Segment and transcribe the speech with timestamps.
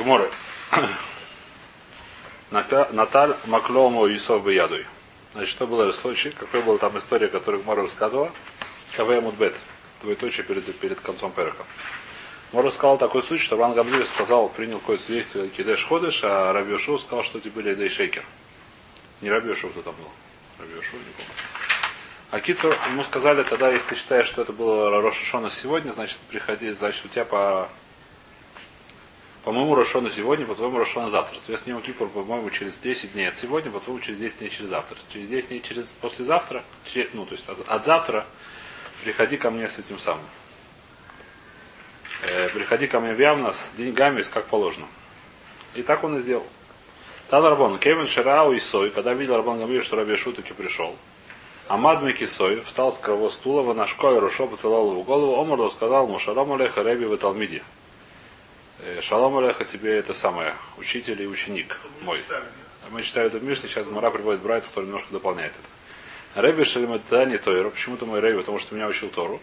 [0.00, 0.30] Гморы.
[2.50, 4.86] Наталь Маклому Исов Ядуй.
[5.34, 6.32] Значит, что было в случае?
[6.32, 8.32] Какой была там история, которую Гмора рассказывала?
[8.96, 9.56] КВ Мудбет.
[10.02, 11.64] Двоеточие перед, перед концом Перека.
[12.52, 16.72] Мор рассказал такой случай, что Ран Гамлиев сказал, принял какое-то свидетельство Кидеш Ходыш, а Раби
[16.72, 18.24] Йошуа сказал, что это были Эдей Шейкер.
[19.20, 20.08] Не Раби Йошуа, кто там был.
[20.58, 21.32] Раби Йошуа, не помню.
[22.30, 26.70] А Кицур, ему сказали, тогда, если ты считаешь, что это было Рошашона сегодня, значит, приходи,
[26.70, 27.68] значит, у тебя по
[29.44, 31.36] по-моему, Рошона сегодня, по-твоему, Рошона завтра.
[31.38, 34.98] Соответственно, Йом Кипур, по-моему, через 10 дней от сегодня, по-твоему, через 10 дней через завтра.
[35.10, 38.26] Через 10 дней через послезавтра, через, ну, то есть от, от завтра
[39.02, 40.24] приходи ко мне с этим самым.
[42.28, 44.86] Э, приходи ко мне в явно с деньгами, как положено.
[45.74, 46.46] И так он и сделал.
[47.30, 50.96] Тал Рабон, Кевин Шарау и Сой, когда видел Рабон Гамир, что Раби Шу таки пришел.
[51.68, 55.40] Амад Микисой встал с крового стула, ванашко и Рушо поцеловал его голову.
[55.40, 57.62] Омар сказал ему, Шаром Алеха Реби в Талмиде.
[58.82, 62.18] Э, Шалом Алеха тебе это самое, учитель и ученик мой.
[62.90, 66.40] Мы читаем это в Мишне, сейчас Мара приводит Брайт, который немножко дополняет это.
[66.40, 69.40] Рэби Шалиматани Тойра, почему-то мой Рэби, потому что меня учил Тору,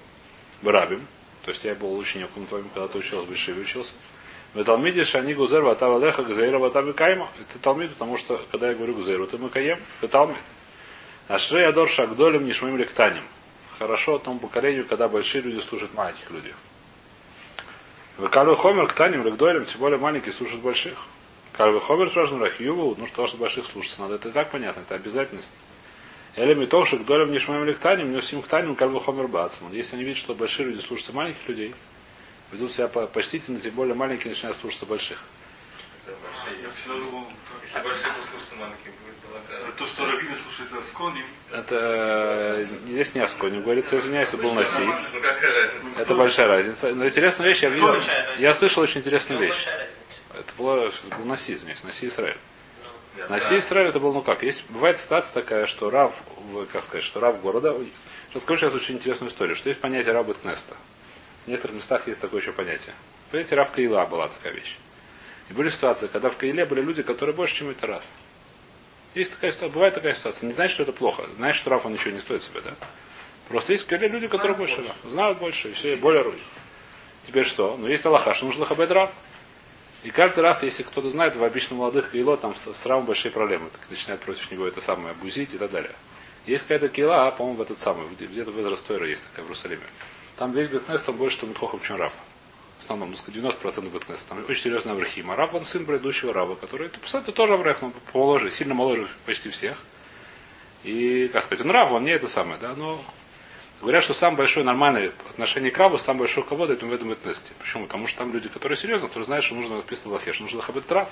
[0.62, 1.06] Барабим,
[1.46, 3.94] то есть я был учеником твоим, когда ты учился, Бешиве учился.
[4.54, 7.30] В Талмиде Шани Гузер Ватав Алеха Гзейра Ватав Кайма.
[7.40, 10.38] Это Талмид, потому что, когда я говорю Гзейру, ты мы каем, это Талмид.
[11.28, 13.24] Ашрей Адор Шагдолем Нишмим Лектаним.
[13.78, 16.54] Хорошо тому поколению, когда большие люди служат маленьких людей.
[18.18, 21.06] Кальвы Хомер к Таним, Легдолем, тем более маленькие слушают больших.
[21.54, 24.16] Кальвы Хомер сразу Рахьюву, ну что, что больших слушаться надо.
[24.16, 25.54] Это так понятно, это обязательность.
[26.36, 29.72] Элеми Товшик, Долем Нишмаем Лектаним, Нюсим Ктаним, Кальвы Хомер Бацман.
[29.72, 31.76] Если они видят, что большие люди слушаются маленьких людей,
[32.52, 35.20] ведут себя почтительно, тем более маленькие начинают слушаться больших.
[36.62, 37.28] Я всегда думал,
[37.64, 38.94] если большие, то слушаться маленькие.
[39.78, 41.26] То, что Рабина слушается Асконим.
[41.52, 43.62] Это здесь не Асконим.
[43.62, 44.88] Говорится, извиняюсь, это был Наси.
[45.98, 46.94] Это большая разница.
[46.96, 47.96] Но интересная вещь, я видел.
[48.40, 49.68] Я слышал очень интересную вещь.
[50.34, 52.38] Это было, был Наси, извиняюсь, Наси Израиль.
[53.30, 56.14] Наси Израиль это был, ну как, есть, бывает ситуация такая, что Рав,
[56.72, 57.76] как сказать, что Рав города,
[58.34, 60.78] расскажу сейчас очень интересную историю, что есть понятие Раба Кнеста.
[61.46, 62.94] В некоторых местах есть такое еще понятие.
[63.32, 64.78] Понимаете, Рав Каила была такая вещь.
[65.50, 68.04] И были ситуации, когда в Каиле были люди, которые больше, чем это Рав.
[69.16, 70.48] Есть такая ситуация, бывает такая ситуация.
[70.48, 71.24] Не значит, что это плохо.
[71.38, 72.76] Знаешь, что Раф он ничего не стоит себе, да?
[73.48, 74.94] Просто есть в люди, которые знают больше, больше.
[75.04, 76.42] Да, знают больше, и все, и более руки.
[77.26, 77.78] Теперь что?
[77.78, 79.12] Ну, есть Аллаха, что нужно лахабед Рав.
[80.04, 83.32] И каждый раз, если кто-то знает, в обычно молодых Каило, там с, с Равом большие
[83.32, 83.70] проблемы.
[83.72, 85.92] Так начинают против него это самое абузить и так далее.
[86.46, 89.84] Есть какая-то Каила, а, по-моему, в этот самый, где-то в Эзрастойра есть такая в Иерусалиме.
[90.36, 92.14] Там весь Бетнес, там больше там Митхохов, чем Раф.
[92.78, 94.24] В основном, ну, 90% Бетнес.
[94.24, 95.32] Там очень серьезный Аврахим.
[95.32, 99.08] А Раф, он сын предыдущего Раба, который, это, это тоже Аврах, но помоложе, сильно моложе
[99.26, 99.78] почти всех.
[100.84, 103.02] И, как сказать, он Рав, он не это самое, да, но
[103.82, 107.54] Говорят, что самое большое нормальное отношение к рабу, самое большое кого это в этом этности.
[107.60, 107.86] Почему?
[107.86, 110.62] Потому что там люди, которые серьезно, которые знают, что нужно написано в Лахе, что нужно
[110.62, 111.08] хабет трав.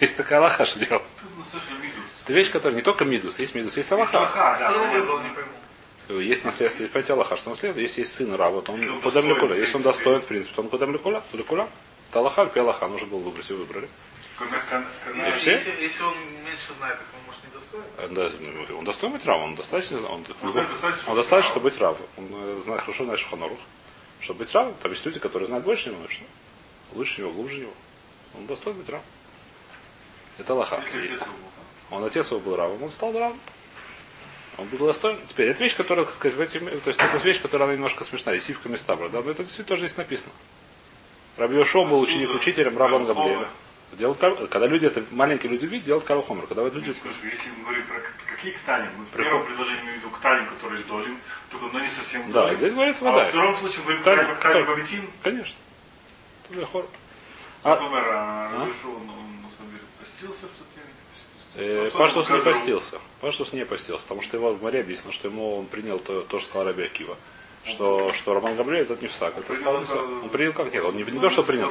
[0.00, 1.04] Есть такая Аллаха, что делать.
[1.36, 1.44] Ну,
[2.24, 4.18] это вещь, которая не только мидус, есть мидус, есть Аллаха.
[6.08, 9.56] Есть наследство, есть понятие Аллаха, что наследство, если есть сын раба, то он кодам лекуля.
[9.56, 11.22] Если он достоин, в принципе, то он кодам лекуля.
[11.32, 11.68] лекуля.
[12.10, 13.88] Это Аллаха, Аллаха, нужно было выбрать, и выбрали.
[14.38, 15.52] И все?
[15.80, 17.06] Если он меньше знает, так
[17.98, 18.30] Э, да,
[18.76, 20.64] он достоин быть равом, он достаточно, он, он,
[21.06, 21.98] он достаточно, чтобы быть равом.
[22.16, 23.58] Он э, знает, хорошо знает Шуханорух.
[24.20, 26.24] Чтобы быть равом, там есть люди, которые знают больше него, что?
[26.94, 27.72] Лучше него, глубже него.
[28.36, 29.04] Он достоин быть равом.
[30.38, 30.82] Это лоха.
[31.90, 33.40] Он отец его был равом, он стал равом.
[34.58, 35.18] Он был достоин.
[35.28, 38.04] Теперь, это вещь, которая, так сказать, в этим, то есть это вещь, которая она немножко
[38.04, 40.32] смешная, сивка местабра, да, но это действительно тоже здесь написано.
[41.36, 43.48] Раби был ученик учителем Рабан Гамлеля.
[43.92, 46.46] Делать, когда люди, это маленькие люди видят, делать кару хомер.
[46.46, 46.94] Когда люди...
[47.00, 49.22] Слушай, если мы говорим про какие ктаним, мы в При...
[49.22, 51.18] первом предложении имеем в виду ктаним, который долим,
[51.50, 53.20] только но не совсем Да, здесь говорится вода.
[53.20, 55.10] А во втором случае мы говорим про ктаним бавитин?
[55.22, 55.56] Конечно.
[56.50, 56.86] Это хор.
[57.62, 58.62] А, Например, а, а?
[58.62, 59.50] он, он, он,
[60.00, 60.65] постился Э,
[61.94, 62.98] Паштус не постился.
[63.20, 66.38] Паштус не постился, потому что его в море объяснено, что ему он принял то, то
[66.38, 67.16] что сказал Раби Акива
[67.66, 69.36] что, что Рабан Гамлей это не всак.
[69.36, 69.76] Это сказал,
[70.22, 71.70] он принял как нет, он не, не то, что принял.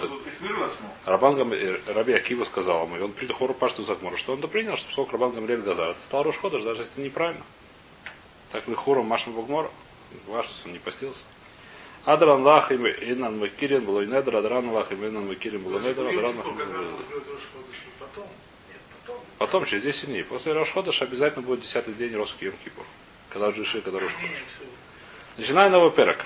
[1.05, 4.47] Рабан Гамлей, Раби Акива сказал ему, и он принял хору пашту закмуру, что он то
[4.47, 5.91] принял, что сколько Рабан Гамлей Газар.
[5.91, 7.43] Это стал Рошходыш, даже если неправильно.
[8.51, 9.71] Так ли хору Машма Багмора,
[10.27, 11.25] Вашус он не постился.
[12.03, 16.05] Адран лах им инан макирин было и недр, адран лах им инан макирин было недр,
[16.07, 16.45] адран лах
[19.37, 20.23] Потом, через 10 дней.
[20.23, 22.55] После Рошходыша обязательно будет 10 день Роски Йом.
[23.29, 24.29] Когда уже Ши, когда Рошходыш.
[25.37, 26.17] Начинаем новый перок.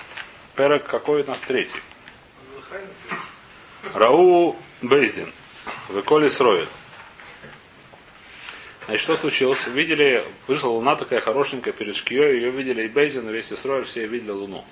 [0.55, 1.79] Перок какой у нас третий?
[3.93, 5.31] Рау Бейзин.
[5.87, 6.69] Выколи Сроид.
[8.85, 9.67] Значит, что случилось?
[9.67, 14.05] Видели, вышла луна такая хорошенькая перед шкией, ее видели и Бейзин, и весь Исроиль, все
[14.07, 14.65] видели луну.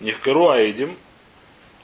[0.00, 0.96] Нихкару Аидим,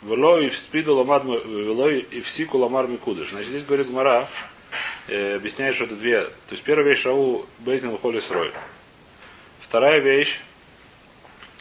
[0.03, 3.31] Велой и спиду ламад велой и всику ламар микудыш.
[3.31, 4.29] Значит, здесь говорит Мара,
[5.09, 6.23] э, объясняет, что это две.
[6.23, 8.53] То есть первая вещь Рау Бейзин выходит с Рой.
[9.61, 10.41] Вторая вещь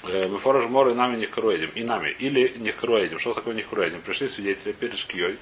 [0.04, 1.72] Бефораж мор и нами не круэдим.
[1.76, 2.16] И нами.
[2.20, 3.20] Или не круэдим.
[3.20, 4.02] Что такое не круэдим?
[4.02, 5.38] Пришли свидетели перед шкией.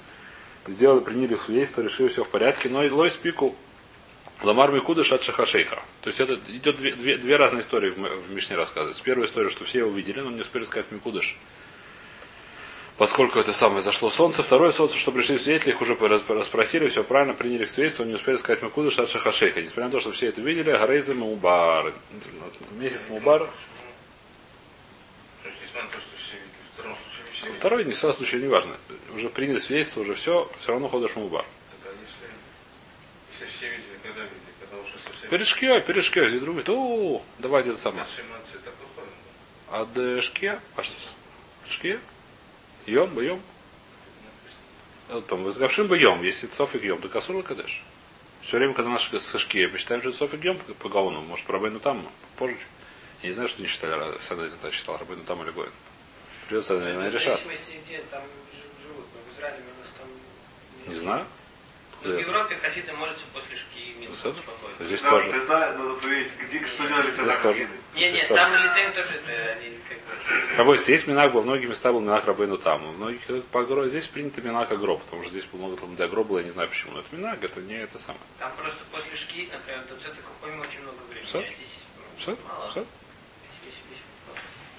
[0.66, 2.68] Сделали, приняли их свидетельство, решили все в порядке.
[2.68, 3.54] Но и лой спику
[4.42, 5.82] Ламар Микудыш от Шахашейха.
[6.00, 9.02] То есть это идет две, две, две разные истории в, в Мишне рассказывается.
[9.02, 11.36] Первая история, что все его видели, но не успели сказать Микудыш.
[12.98, 14.42] Поскольку это самое зашло солнце.
[14.42, 18.36] Второе солнце, что пришли свидетели, их уже расспросили, все правильно, приняли их свидетельство, не успели
[18.36, 19.60] сказать Микудыш от Шахашейха.
[19.60, 21.92] Несмотря на то, что все это видели, Гарейза Мубар.
[22.78, 23.50] Месяц Мубар.
[27.58, 28.76] Второй, не в случае, не важно.
[29.14, 31.44] Уже приняли свидетельство, уже все, все равно ходишь Мубар.
[35.28, 38.06] Перед шкией, перед шкией, здесь другой, о, давайте это самое.
[39.70, 40.60] А де шкия?
[40.76, 40.94] А что?
[41.68, 42.00] Шкия?
[42.86, 43.40] Йом, боем?
[45.08, 47.82] Вот, Гавшим боем, если софик йом, то касур кадеш.
[48.42, 51.44] Все время, когда наши со шкия, мы считаем, что это софик йом по гаону, может,
[51.46, 52.06] по рабейну там,
[52.36, 52.56] позже.
[53.22, 55.70] Я не знаю, что не считали, Садой это считал, рабейну там или Гоин.
[56.46, 57.40] Придется, наверное, решать.
[60.86, 61.26] Не знаю.
[62.02, 64.24] В Европе хасиды молятся после шки минус
[64.80, 65.30] Здесь тоже.
[65.30, 67.68] Тогда надо проверить, где, что делали тогда Здесь тоже.
[67.94, 70.56] Нет, нет, там и Литейн тоже это они как бы...
[70.56, 72.86] Рабойся, есть минак, во многих местах был минак рабейну там.
[72.92, 73.20] В многих
[73.50, 73.88] по.
[73.88, 76.68] Здесь принято минак агро, потому что здесь было много там для гроба, я не знаю
[76.68, 76.92] почему.
[76.92, 78.20] Но это минак, это не это самое.
[78.38, 81.26] Там просто после шки, например, до центра купаем очень много времени.
[81.26, 81.38] Все?
[81.38, 81.78] А здесь
[82.18, 82.36] Все?
[82.46, 82.70] мало.
[82.70, 82.80] Все?
[82.80, 83.98] Весь- весь- весь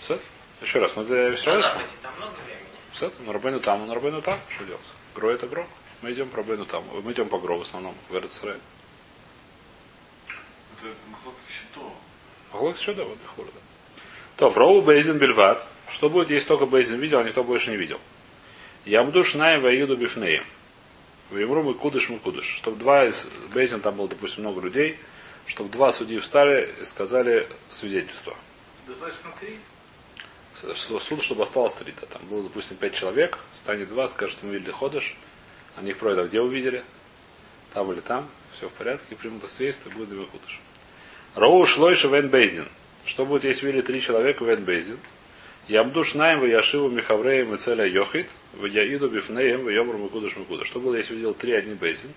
[0.02, 0.14] Все?
[0.14, 0.28] вопрос.
[0.62, 1.62] Еще раз, ну это все.
[1.62, 2.68] Западе там много времени.
[2.94, 4.86] Все, на рабейну там, на рабейну там, что делать?
[5.16, 5.68] Гро это гро.
[6.02, 6.84] Мы идем по рабейну там.
[7.04, 8.58] Мы идем по гро в основном, в Эрцерай.
[10.78, 12.80] Это махлок щито.
[12.80, 13.60] Еще да, вот хур, да.
[14.38, 15.66] То, Роу Бейзин Бельват.
[15.90, 18.00] Что будет, если только Бейзин видел, а никто больше не видел?
[18.86, 20.44] Ямду Шнаем Ваиду Бифнеем.
[21.32, 22.46] Вимру мы кудыш мы кудыш.
[22.46, 25.00] Чтобы два из Бейзин, там было, допустим, много людей,
[25.46, 28.36] чтобы два судьи встали и сказали свидетельство.
[28.88, 29.58] Достаточно три.
[31.00, 31.94] Суд, чтобы осталось три.
[32.00, 32.08] Да.
[32.08, 35.18] Там было, допустим, пять человек, станет два, скажет, мы видели ходыш,
[35.78, 36.84] они их пройдут, а где вы видели?
[37.74, 40.60] Там или там, все в порядке, и примут это свидетельство, и будет две кудыш.
[41.36, 42.68] Роу шлойша вен бейзин.
[43.06, 44.98] Что будет, если видели три человека вен бейзин?
[45.68, 48.30] Ямдуш наем в Яшиву Михавреем и целя Йохит,
[48.62, 50.68] Яиду Бифнеем, Йомру Микудыш Микудыш.
[50.68, 52.12] Что было, если видел три, один бейзин?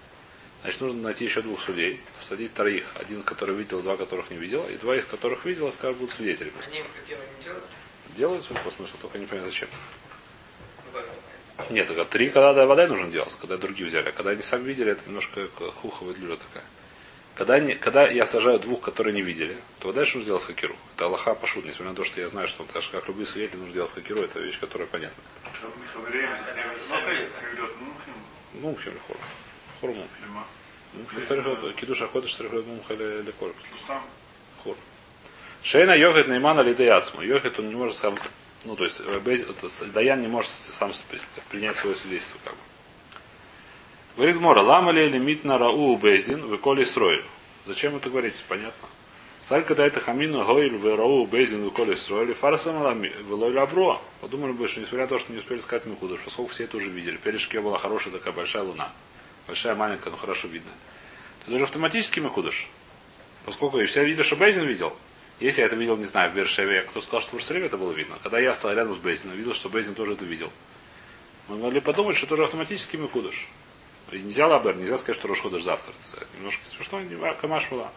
[0.62, 2.84] Значит, нужно найти еще двух судей, посадить троих.
[2.94, 6.14] Один, который видел, два, которых не видел, и два из которых видел, а скажут, будут
[6.14, 6.54] свидетелями.
[6.60, 7.64] С ним как его не делают?
[8.16, 9.68] Делают, по смыслу, только не понимаю, зачем.
[10.86, 11.49] Ну, как это понятно?
[11.68, 14.08] Нет, только три, когда да, вода нужно делать, когда другие взяли.
[14.08, 15.48] А когда они сами видели, это немножко
[15.82, 16.64] хуховая длюля такая.
[17.34, 20.76] Когда, они, когда я сажаю двух, которые не видели, то дальше нужно делать хакеру.
[20.94, 23.56] Это Аллаха пошут, несмотря на то, что я знаю, что он, же, как любые свидетели,
[23.56, 25.22] нужно делать хакеру, это вещь, которая понятна.
[25.80, 26.30] Михавреем.
[27.40, 27.70] Приведет.
[28.52, 28.76] Хим.
[28.76, 29.16] Хем хор.
[29.80, 29.90] Хор.
[30.92, 33.52] Мумхим кидуш аходыш тарихот мумха ле коль.
[33.72, 34.02] Кустам.
[34.64, 34.76] Хор.
[35.62, 37.22] Шейна йохет неймана ли даяцму.
[37.22, 38.16] Йохет он не может сам,
[38.64, 40.92] ну, то есть, э, Даян не может сам
[41.48, 42.60] принять свое свидетельство, как бы.
[44.16, 47.24] Говорит Мора, лама ли лимит рау безин, вы коли строили.
[47.64, 48.44] Зачем это говорить?
[48.48, 48.88] Понятно.
[49.40, 54.00] Царь, когда это хамину гойль в рау безин, вы коли строили, фарса велой лабро.
[54.20, 56.90] Подумали бы, что несмотря на то, что не успели сказать Микудыш, поскольку все это уже
[56.90, 57.16] видели.
[57.16, 58.92] Перед Шке была хорошая такая большая луна.
[59.46, 60.70] Большая, маленькая, но хорошо видно.
[61.46, 62.68] То это же автоматически Микудыш.
[63.46, 64.94] Поскольку и все видели, что Бейзин видел.
[65.40, 67.92] Если я это видел, не знаю, в Бершеве, кто сказал, что в Иерусалиме это было
[67.92, 68.16] видно.
[68.22, 70.52] Когда я стоял рядом с Бейзином, видел, что Бейзин тоже это видел.
[71.48, 73.48] Мы могли подумать, что тоже автоматически Микудыш.
[74.12, 75.94] И нельзя лабер, нельзя сказать, что Рошходыш завтра.
[76.14, 77.90] Это немножко смешно, не камаш была.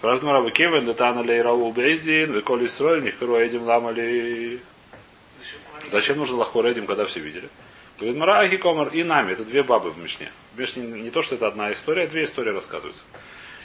[0.00, 4.60] Размара Векевен, Летана Лейрау Бейзин, Веколи Срой, Нихкару Эдим Ламали.
[5.88, 7.48] Зачем нужно лахор этим, когда все видели?
[7.98, 9.32] Говорит, Марахи Комар и нами.
[9.32, 10.30] Это две бабы в Мишне.
[10.54, 13.04] В Мишне не то, что это одна история, а две истории рассказываются.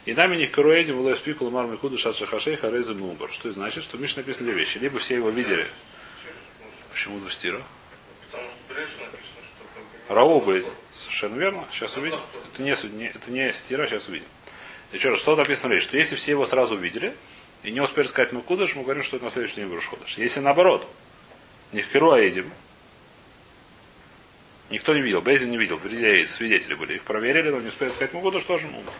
[0.05, 3.31] И нами не этим было спикул Мар Микуду Шаша Хашей Харезы Мумбар.
[3.31, 4.79] Что значит, что в Мишне написаны две вещи.
[4.79, 5.67] Либо все его видели.
[6.91, 7.61] Почему два стира?
[10.09, 10.73] Рау Бейзин.
[10.95, 11.67] Совершенно верно.
[11.71, 12.19] Сейчас увидим.
[12.51, 14.27] Это не, это не стира, сейчас увидим.
[14.91, 15.83] Еще раз, что написано речь?
[15.83, 17.15] Что если все его сразу видели
[17.63, 20.17] и не успели сказать Микудыш, мы говорим, что это на следующий день Рушходыш.
[20.17, 20.87] Если наоборот,
[21.71, 22.51] не в Перу, а едем,
[24.69, 26.95] никто не видел, Бейзин не видел, свидетели были.
[26.95, 28.91] Их проверили, но не успели сказать Микудыш, тоже могут.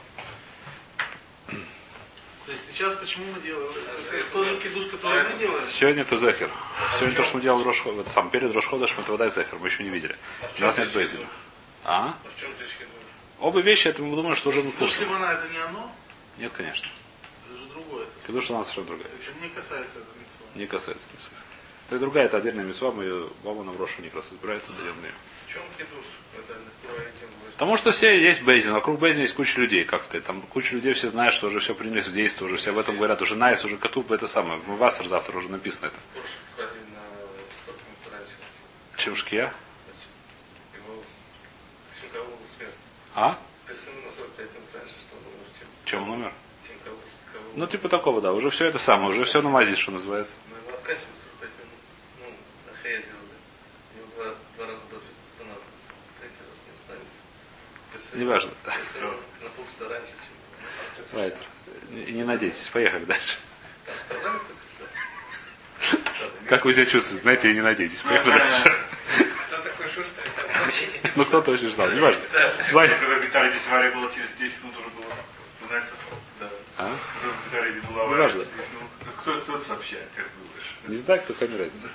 [2.82, 3.72] Сейчас почему мы делаем?
[4.10, 5.68] То есть Тот же кидуш, который мы делали?
[5.70, 6.50] Сегодня это Зехер.
[6.98, 9.60] Сегодня то, что мы делали Рошхо- вот сам перед Рошходыш, мы это вода и Зехер,
[9.60, 10.16] мы еще не видели.
[10.58, 11.28] У нас нет Бейзина.
[11.84, 12.08] А?
[12.08, 12.14] А
[13.40, 13.46] в?
[13.46, 15.00] Оба вещи, это мы думаем, что уже Кидуш Микудыш.
[15.00, 15.92] Ливана это не оно?
[16.40, 16.90] Нет, конечно.
[17.46, 18.08] Это же другое.
[18.26, 19.12] Кидуш у нас совершенно другая.
[19.14, 20.46] В не касается этого митцва.
[20.56, 21.08] Не касается.
[21.12, 21.46] Не касается.
[21.88, 24.96] То и другая, это отдельная мецва, мы ее мама на брошу как раз избирается, даем
[25.04, 25.12] ее.
[25.46, 26.06] В чем кидуш?
[26.34, 27.51] Это легко этим будет.
[27.62, 30.94] Потому что все есть Бейзин, вокруг Бейзина есть куча людей, как сказать, там куча людей
[30.94, 33.64] все знают, что уже все принялись в действие, уже все об этом говорят, уже Найс,
[33.64, 35.96] уже Катуб, это самое, в Вассер завтра уже написано это.
[36.58, 36.64] На
[37.64, 38.34] сотню раньше.
[38.98, 39.54] Чем Шкия?
[43.14, 43.38] А?
[43.68, 45.48] Писано на 45 минут раньше, что он умер,
[45.86, 46.34] чем он умер?
[47.54, 50.36] Ну, типа такого, да, уже все это самое, уже все намазить, что называется.
[50.50, 51.80] Мы его откачивали 45 минут.
[52.22, 52.26] Ну,
[52.72, 53.38] на хая делали.
[53.98, 55.94] Его два, два раза до останавливаться.
[56.20, 57.22] Третий раз не останется.
[57.92, 58.52] Писано- Неважно.
[61.14, 61.38] Вайтер.
[61.90, 63.38] Не, не надейтесь, поехали дальше.
[66.48, 67.22] Как вы себя чувствуете?
[67.22, 68.02] Знаете, и не надейтесь.
[68.02, 68.64] Поехали дальше.
[69.48, 70.26] Кто такой шустрый?
[70.36, 72.22] Там вообще не- Ну, кто-то очень ждал, неважно.
[72.74, 72.98] Вайтер.
[73.00, 75.14] Когда в Виталии здесь авария была через 10 минут уже было.
[75.68, 75.88] Знаете,
[76.40, 76.50] да.
[76.78, 76.96] А?
[77.22, 78.22] Когда в Виталии здесь была Ну, авария.
[78.24, 78.40] важно.
[78.46, 78.90] через 10 минут.
[79.22, 80.76] Кто, кто это сообщает, как думаешь?
[80.88, 81.90] Не знаю, кто разница.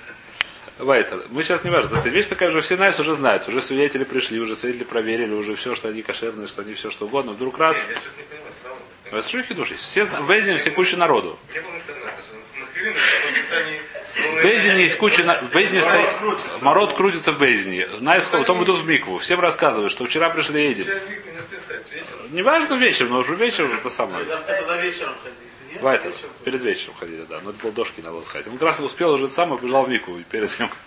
[0.77, 1.25] Вайтер.
[1.29, 1.97] Мы сейчас не важно.
[1.97, 3.47] Эта вещь такая же, все нас уже знают.
[3.47, 7.05] Уже свидетели пришли, уже свидетели проверили, уже все, что они кошерные, что они все, что
[7.05, 7.31] угодно.
[7.31, 7.77] Вдруг раз.
[7.77, 9.19] Я что-то не понимаю, сразу.
[9.19, 9.83] Это что хидуш есть?
[9.83, 11.37] Все, Бейзине все куча народу.
[14.37, 15.23] В Бейзине есть куча...
[15.23, 16.09] В Бейзине стоит...
[16.61, 17.87] Мород крутится в Бейзине.
[17.99, 19.17] Найс, потом идут в Микву.
[19.17, 22.31] Всем рассказывают, что вчера пришли вик не написать, вечером.
[22.31, 24.25] Неважно вечером, но уже вечером это самое.
[24.25, 25.46] Там тогда вечером ходили.
[25.81, 26.11] Вайтер.
[26.43, 27.39] Перед вечером ходили, да.
[27.41, 28.47] Но это был дошки надо было сходить.
[28.47, 30.77] Он как раз успел уже сам и побежал в Мику перед съемкой.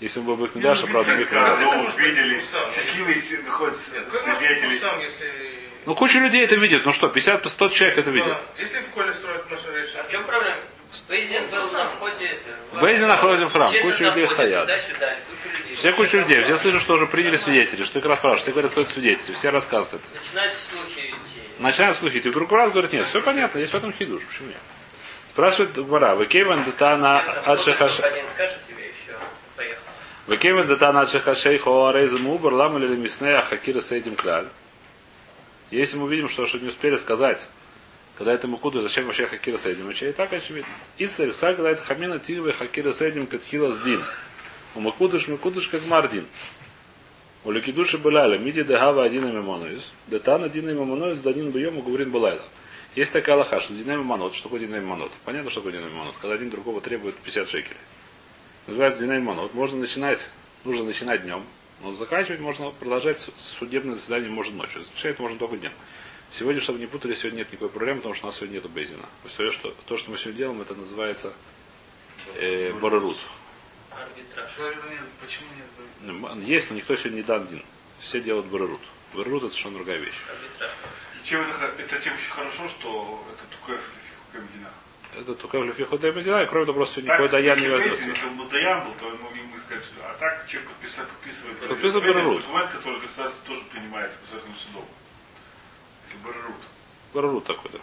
[0.00, 1.34] Если он был бы Микдаша, правда, Мику.
[1.34, 2.42] Ну, вот видели,
[4.36, 4.78] свидетели.
[4.78, 5.32] сам, если...
[5.86, 6.84] Ну, куча людей это видит.
[6.84, 8.36] Ну что, 50-100 человек это видит.
[8.58, 10.58] Если в Коле строят нашу речь, А в чем проблема?
[11.08, 12.38] Бейзин был на входе...
[12.72, 14.70] в- Бейзин находится в храм, куча людей стоят.
[15.76, 16.40] Все куча людей.
[16.42, 17.84] Все слышат, что уже приняли свидетели.
[17.84, 18.42] Что как раз спрашивают.
[18.42, 19.32] Все говорят, кто это свидетели.
[19.32, 20.22] Все рассказывают это.
[20.24, 21.35] Начинают слухи идти.
[21.58, 22.18] Начинают слухи.
[22.18, 24.22] И вдруг раз говорит, нет, все понятно, есть в этом хидуш.
[24.22, 24.58] Почему нет?
[25.28, 26.64] Спрашивает Гмара, Векеван
[29.04, 29.18] все,
[29.56, 29.82] поехал.
[30.26, 34.48] Векеван детана ачехашей хоарейзам убар лам или мясная хакира с этим кляль.
[35.70, 37.48] Если мы видим, что, что не успели сказать,
[38.16, 39.90] когда это мукуду, зачем вообще хакира с этим?
[39.90, 40.70] И так очевидно.
[40.96, 44.02] Ицель, когда это хамина тивы хакира с этим катхила с дин.
[44.74, 46.26] У макудыш макудыш как мардин.
[47.46, 52.42] У ликидуши баляля, миди дегава один мемоноис, детан один мемоноис, данин бьем, уговорин балайла.
[52.96, 54.34] Есть такая лоха, что динами манот.
[54.34, 55.12] Что такое динами манот?
[55.24, 56.16] Понятно, что такое динами манот.
[56.20, 57.76] Когда один другого требует 50 шекелей.
[58.66, 59.54] Называется динами манот.
[59.54, 60.28] Можно начинать,
[60.64, 61.44] нужно начинать днем.
[61.84, 64.82] Но заканчивать можно продолжать судебное заседание можно ночью.
[64.82, 65.72] Заключать можно только днем.
[66.32, 69.04] Сегодня, чтобы не путали, сегодня нет никакой проблемы, потому что у нас сегодня нет бейзина.
[69.36, 71.32] То, что, то, что мы сегодня делаем, это называется
[72.40, 73.18] э, борорут.
[73.92, 74.50] Арбитраж.
[75.20, 75.66] Почему нет?
[76.42, 77.62] Есть, но никто сегодня не дан дин.
[78.00, 78.80] Все делают борорут.
[79.14, 80.14] Борорут это совершенно другая вещь.
[80.28, 80.70] Арбитраж.
[81.24, 84.70] чем это, это тем очень хорошо, что это только в Камедина.
[85.18, 88.06] Это только в Лефихуде Медина, и кроме того, просто сегодня никакой даян не возьмется.
[88.06, 91.58] Если бы Даян был, то мы могли бы сказать, что а так человек подписывает, подписывает,
[91.68, 92.42] Подписывает Барарут.
[92.42, 94.84] документ, который государство тоже принимается государственным судом.
[96.06, 96.62] Если Барарут.
[97.14, 97.78] Борорут такой, да.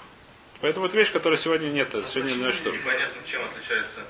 [0.61, 1.93] Поэтому это вещь, которая сегодня нет.
[1.93, 2.69] Это сегодня не что.
[2.71, 4.01] Непонятно, чем отличается.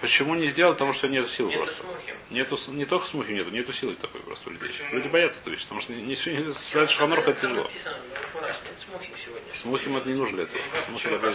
[0.00, 0.74] Почему не сделать?
[0.76, 1.76] Потому что нет сил Нет просто.
[1.82, 2.14] смухи.
[2.30, 4.68] Нету, не только смухи нету, нету силы такой просто у людей.
[4.68, 4.88] Почему?
[4.94, 7.62] Люди боятся этой вещи, потому что не, не, не сказать шханорха это тяжело.
[7.64, 7.96] написано,
[8.32, 9.54] Фураж, нет смухи сегодня.
[9.54, 10.62] Смухим это не нужно для этого.
[10.84, 11.34] Смухи для В с-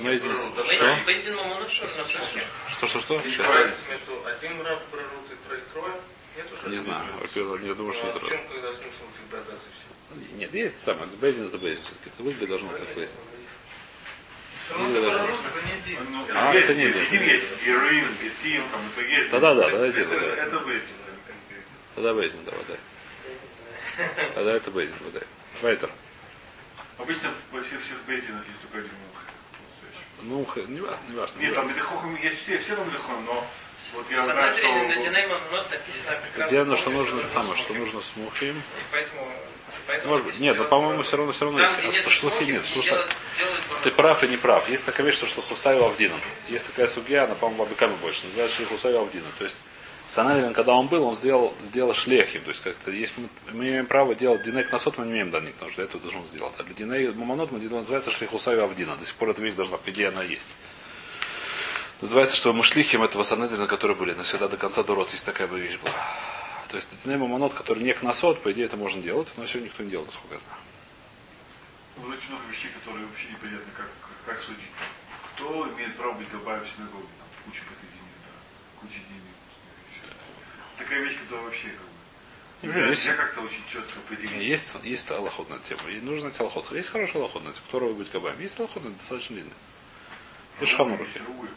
[0.00, 2.30] Бейзин- что?
[2.70, 3.20] Что, что, что?
[3.22, 3.46] Сейчас.
[6.36, 7.04] Нету Не знаю.
[7.20, 8.16] Во-первых, я думаю, что нет.
[8.22, 8.26] а?
[10.36, 11.06] Нет, есть самое.
[11.20, 12.10] Бейзин это Бейзин все-таки.
[12.14, 13.16] Это выглядит должно быть как Бейзин.
[13.18, 13.46] Все равно это Барарут, это не день.
[13.46, 14.59] Ну,
[16.32, 17.12] А, есть, это не есть, есть.
[17.12, 19.30] один есть, героин, гетим, там это есть.
[19.30, 20.46] Да-да, да, Это- да, это- да.
[21.94, 22.76] Тогда Бейзин, да, вода.
[24.34, 25.20] Тогда это Бейзин, вода.
[25.62, 25.90] Вайтер.
[26.98, 29.22] Обычно во всех всех бейзинах есть только один мух.
[30.22, 31.40] Ну, не важно, не важно.
[31.40, 33.46] Нет, там Медихохам есть все, все там Медихохам, но
[33.94, 34.68] вот я знаю, что...
[36.46, 38.58] Где, что нужно, это самое, что нужно смухим.
[38.58, 38.62] И
[38.92, 39.32] поэтому...
[39.90, 41.80] поэтому Может Нет, но по-моему, все равно, все равно Там, есть.
[41.80, 42.62] А нет шлухи нет.
[42.62, 42.98] не Слушай,
[43.82, 44.68] ты прав и не прав.
[44.68, 46.20] Есть такая вещь, что шлухусаю Авдином.
[46.48, 48.26] Есть такая судья, она, по-моему, Бабиками больше.
[48.26, 49.28] Называется шлухусаю Авдином.
[49.38, 49.56] То есть
[50.06, 52.42] Санадрин, когда он был, он сделал, сделал шлехим.
[52.42, 55.72] То есть как-то есть, мы, имеем право делать динек насот, мы не имеем данных, потому
[55.72, 56.54] что это должен сделать.
[56.58, 58.96] А для диней мамонот мы называется шлихусаю Авдина.
[58.96, 60.48] До сих пор эта вещь должна, по идее, она есть.
[62.00, 65.60] Называется, что мы шлихим этого Санедрина, которые были навсегда до конца Дорот, есть такая бы
[65.60, 65.92] вещь была.
[66.70, 69.66] То есть диней мамонот, который не к насот, по идее, это можно делать, но сегодня
[69.66, 70.60] никто не делает, насколько я знаю.
[72.00, 74.70] Уже очень много вещей, которые вообще непонятно, как, как, как судить.
[75.34, 77.08] Кто имеет право быть габаем в синагоге?
[77.18, 80.14] Там, куча категорий, да, куча денег.
[80.78, 81.90] Такая вещь, которая вообще как бы...
[82.62, 83.00] Нельзя, есть?
[83.00, 84.42] нельзя как-то очень четко определить.
[84.42, 85.88] Есть, есть аллахот на эту тему.
[85.88, 86.70] И нужно найти аллахот.
[86.70, 87.64] Есть хороший аллахот на тему.
[87.66, 88.38] Кто быть кабаем.
[88.38, 89.52] Есть аллахот на это достаточно длинный.
[90.60, 91.02] Это.
[91.02, 91.48] Есть другой.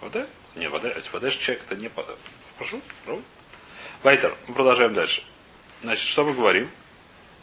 [0.00, 0.28] Вода?
[0.54, 1.90] Не, вода, вода же человек это не...
[2.56, 2.80] Прошу?
[3.04, 3.24] Пробуй.
[4.02, 5.22] Вайтер, мы продолжаем дальше.
[5.82, 6.70] Значит, что мы говорим?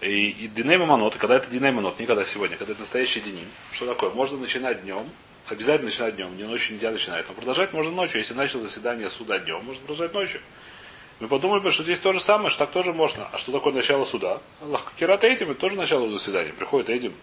[0.01, 3.45] И, и диней мамонот, когда это диней мамонот, не когда сегодня, когда это настоящий деним.
[3.71, 4.09] Что такое?
[4.09, 5.07] Можно начинать днем,
[5.45, 7.27] обязательно начинать днем, днем ночью нельзя начинать.
[7.27, 8.17] Но продолжать можно ночью.
[8.17, 10.41] Если начал заседание суда днем, можно продолжать ночью.
[11.19, 13.27] Мы подумали что здесь то же самое, что так тоже можно.
[13.31, 14.41] А что такое начало суда?
[14.59, 16.53] Аллах Кират этим, это тоже начало заседания.
[16.53, 17.13] Приходит этим,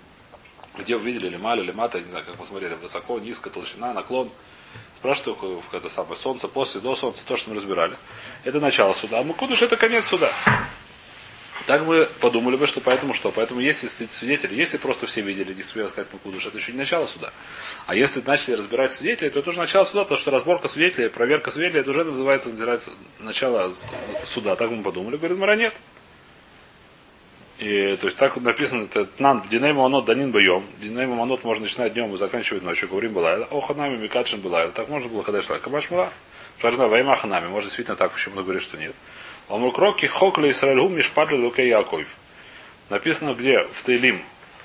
[0.78, 4.30] где увидели лимали, лимата, не знаю, как посмотрели, высоко, низко, толщина, наклон.
[5.04, 7.94] Спрашивают, это самое солнце, после, до солнца, то, что мы разбирали.
[8.42, 9.18] Это начало суда.
[9.18, 10.32] А Мукудыш это конец суда.
[11.66, 13.30] Так мы подумали бы, что поэтому что?
[13.30, 17.34] Поэтому если свидетели, если просто все видели, действительно сказать Мукудыш, это еще не начало суда.
[17.86, 21.50] А если начали разбирать свидетелей, то это уже начало суда, потому что разборка свидетелей, проверка
[21.50, 22.50] свидетелей, это уже называется
[23.18, 23.70] начало
[24.24, 24.56] суда.
[24.56, 25.74] Так мы подумали, говорит, Мара нет.
[27.58, 30.66] И, то есть так вот написано, это нан, диней манот данин боем.
[30.80, 32.88] Диней манот можно начинать днем и заканчивать ночью.
[32.88, 33.34] Говорим была.
[33.50, 34.68] О ханами микадшин была.
[34.68, 35.58] Так можно было, когда шла.
[35.58, 36.12] Кабаш мала.
[36.60, 37.46] Шарна вайма ханами.
[37.46, 38.94] Может, действительно так, почему говорит, что нет.
[39.48, 42.08] Омрукроки хокли Исраэльгу мишпадли лукей Яков.
[42.90, 43.64] Написано где?
[43.64, 44.22] В Тейлим.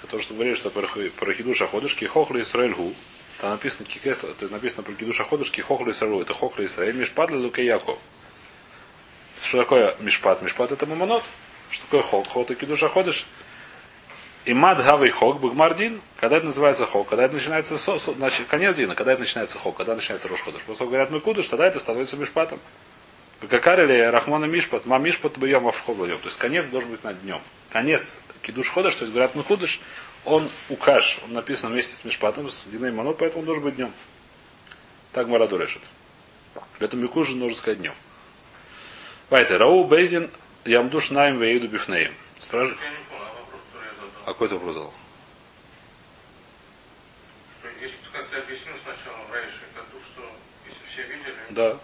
[0.09, 2.93] То, что говорили, что про хидуша ходышки хохли Исраэльгу.
[3.39, 6.21] Там написано кикес, это написано про хидуша ходышки хохли Исраэльгу.
[6.21, 7.99] Это хохли Исраэль мишпадли лукей Яков.
[9.41, 10.41] Что такое мишпат?
[10.41, 11.23] Мишпат это мамонот.
[11.69, 12.27] Что такое хок?
[12.27, 13.25] Хок это кидуша ходыш.
[14.45, 16.01] И мад гавый хок бгмардин.
[16.19, 17.09] Когда это называется хок?
[17.09, 18.95] Когда это начинается со, со- значит, конец дина.
[18.95, 19.77] Когда это начинается хок?
[19.77, 20.61] Когда начинается рош ходыш?
[20.63, 22.59] После того, говорят мы кудыш, тогда это становится мишпатом.
[23.47, 26.17] Какарили Рахмана Мишпат, ма Мишпат бьем авхобадем.
[26.17, 27.39] То есть конец должен быть над днем.
[27.71, 29.79] Конец кидуш ходыш, то есть говорят мы кудыш,
[30.25, 33.93] он укаш, он написан вместе с Мишпатом, с Диной Манот, поэтому он должен быть днем.
[35.13, 35.81] Так Мараду решит.
[36.79, 37.93] Поэтому Микужин нужно сказать днем.
[39.29, 40.29] Вайте, Рау Бейзин,
[40.65, 42.13] Ямдуш Найм Вейду Бифнеем.
[42.39, 42.77] Спрашивай.
[42.83, 43.31] Я не понял,
[44.25, 44.93] а какой ты вопрос задал?
[47.81, 50.21] Если бы, как ты объяснил сначала раньше, году, что
[50.67, 51.79] если все видели, Да.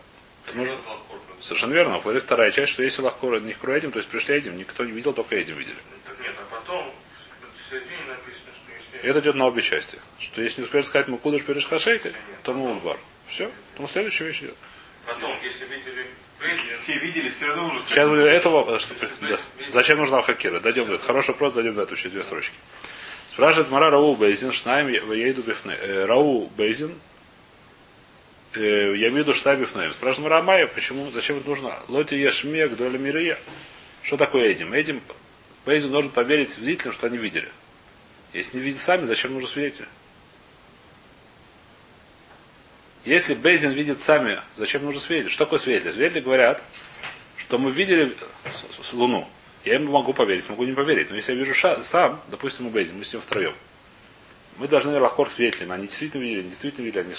[0.45, 1.19] то Нужно- лахкор.
[1.41, 1.99] Совершенно верно.
[1.99, 5.13] Говорит вторая часть, что если лахкора не этим, то есть пришли этим, никто не видел,
[5.13, 5.77] только этим видели.
[6.05, 6.91] Так нет, а потом
[7.39, 9.09] в середине написано, что если...
[9.09, 9.99] Это идет на обе части.
[10.19, 12.97] Что если не успеешь сказать Мукудыш перед Хашейкой, то Мулбар.
[13.27, 13.51] Все.
[13.71, 14.55] Потому следующая вещь идет.
[15.05, 16.04] Потом, если видели
[16.83, 19.37] Все видели, все равно нужно Сейчас будет этого, что, да.
[19.69, 20.59] Зачем нужна хакира?
[20.59, 21.07] Дойдем до этого.
[21.07, 22.55] Хороший вопрос, дойдем до этого, еще две строчки.
[23.27, 25.75] Спрашивает Мара Рау Бейзин, Шнайм Ейду Бифне.
[25.79, 26.93] Э, Рау Бейзин,
[28.53, 28.59] э,
[28.95, 29.91] я имею в виду штаб Бифнеем.
[29.91, 31.77] Спрашивает Мара Амая, почему, зачем это нужно?
[31.87, 33.37] Лоти Яшмек, Доля Мирия.
[34.03, 34.73] Что такое этим?
[34.73, 35.01] Этим
[35.65, 37.49] Бейзин должен поверить свидетелям, что они видели.
[38.33, 39.87] Если не видят сами, зачем нужен свидетель?
[43.05, 45.29] Если Бейзин видит сами, зачем нужен свидетель?
[45.29, 45.93] Что такое свидетель?
[45.93, 46.63] Свидетели говорят,
[47.37, 48.15] что мы видели
[48.49, 49.29] с- с- Луну.
[49.63, 51.09] Я ему могу поверить, могу не поверить.
[51.11, 53.53] Но если я вижу ша- сам, допустим, мы Бейзин, мы с ним втроем.
[54.57, 55.73] Мы должны лахкор свидетелями.
[55.73, 57.13] Они действительно видели, не действительно видели, они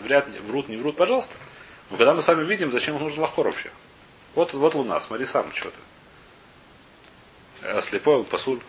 [0.00, 1.34] вряд, врут, не врут, пожалуйста.
[1.90, 3.70] Но когда мы сами видим, зачем нужен лахкор вообще?
[4.34, 5.76] Вот, вот Луна, смотри сам, что ты.
[7.62, 8.60] А слепой пасуль,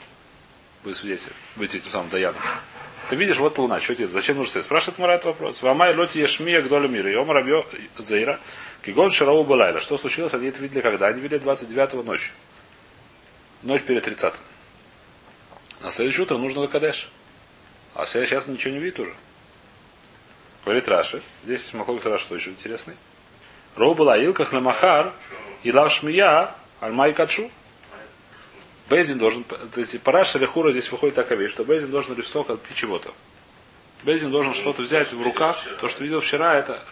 [0.83, 2.41] быть свидетелем, быть этим самым Даяном.
[3.09, 4.65] Ты видишь, вот Луна, что тебе, зачем нужно стоять?
[4.65, 5.61] Спрашивает Мара этот вопрос.
[5.61, 7.11] Вамай лоти ешмия гдоля мира.
[7.11, 7.65] И омар абьё
[7.97, 8.39] заира.
[8.81, 9.81] Кигон шарау балайла.
[9.81, 10.33] Что случилось?
[10.33, 11.07] Они это видели когда?
[11.07, 12.31] Они видели 29 ночи.
[13.61, 14.33] Ночь перед 30
[15.81, 17.09] На следующее утро нужно Кадеш.
[17.93, 19.13] А сейчас ничего не видит уже.
[20.65, 21.21] Говорит Раши.
[21.43, 22.95] Здесь Махлок Раши тоже интересный.
[23.75, 25.13] Роу была Илках Ламахар
[25.63, 27.51] и Лав Шмия Альмай Качу.
[28.89, 32.49] Бейзин должен, то есть Параша или Хура здесь выходит такая вещь, что Бейзин должен рисовать
[32.49, 33.13] от чего-то.
[34.03, 36.83] Бейзин должен что-то взять в руках, то, что видел вчера, это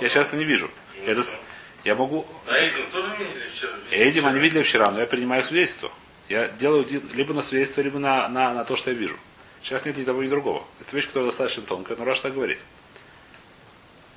[0.00, 0.70] я сейчас не вижу.
[1.04, 1.36] Это, с-
[1.84, 3.72] я могу, а Эдин тоже видели вчера?
[3.90, 5.90] этим они видели вчера, но я принимаю свидетельство.
[6.28, 9.16] Я делаю либо на свидетельство, либо на, на, на то, что я вижу.
[9.62, 10.64] Сейчас нет ни того, ни другого.
[10.80, 12.58] Это вещь, которая достаточно тонкая, но Раш так говорит.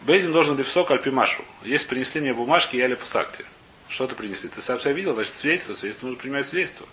[0.02, 1.44] Бейзин должен липсок альпимашу.
[1.64, 3.46] Если принесли мне бумажки, я липусакте.
[3.90, 4.50] Что ты принесли?
[4.50, 6.88] Ты сам себя видел, значит свидетельство, свидетельство нужно принимать свидетельство.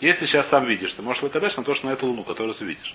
[0.00, 2.64] Если сейчас сам видишь, ты можешь лакадеш на то, что на эту луну, которую ты
[2.64, 2.94] видишь.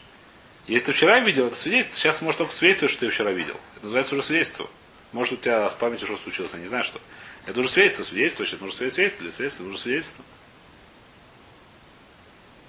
[0.68, 3.56] Если ты вчера видел, это свидетельство, сейчас можешь только свидетельствовать, что ты вчера видел.
[3.76, 4.70] Это называется уже свидетельство.
[5.12, 7.02] Может, у тебя с памятью что случилось, я не знаю что.
[7.46, 10.26] Это уже свидетельство, свидетельство, сейчас нужно свидетельство, для свидетельства нужно свидетельство.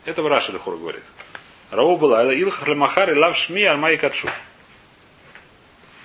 [0.07, 1.03] Это Раша Лехур говорит.
[1.71, 4.29] Рау была, Илхах Лемахар и Лав Шми Альмай Качу.